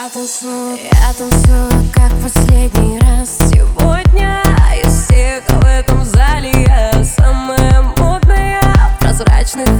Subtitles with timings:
[0.00, 4.40] Я танцую, я танцую, как последний раз Сегодня.
[4.84, 8.60] Из всех в этом зале Я самая модная
[9.00, 9.77] в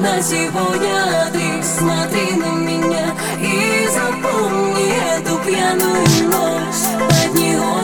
[0.00, 7.08] на сегодня Ты смотри на меня и запомни эту пьяную ночь.
[7.08, 7.77] Под нее